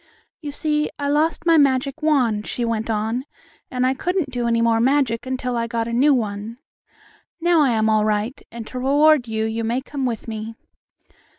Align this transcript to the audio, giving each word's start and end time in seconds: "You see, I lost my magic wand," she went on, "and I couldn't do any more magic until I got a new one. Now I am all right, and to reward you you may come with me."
"You 0.41 0.49
see, 0.49 0.89
I 0.97 1.09
lost 1.09 1.45
my 1.45 1.59
magic 1.59 2.01
wand," 2.01 2.47
she 2.47 2.65
went 2.65 2.89
on, 2.89 3.23
"and 3.69 3.85
I 3.85 3.93
couldn't 3.93 4.31
do 4.31 4.47
any 4.47 4.59
more 4.59 4.79
magic 4.79 5.27
until 5.27 5.55
I 5.55 5.67
got 5.67 5.87
a 5.87 5.93
new 5.93 6.11
one. 6.11 6.57
Now 7.39 7.61
I 7.61 7.69
am 7.73 7.87
all 7.87 8.03
right, 8.03 8.41
and 8.51 8.65
to 8.65 8.79
reward 8.79 9.27
you 9.27 9.45
you 9.45 9.63
may 9.63 9.79
come 9.79 10.07
with 10.07 10.27
me." 10.27 10.55